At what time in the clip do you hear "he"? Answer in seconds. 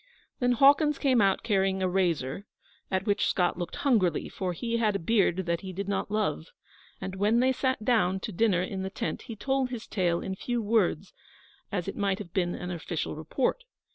4.51-4.77, 5.61-5.71, 9.21-9.35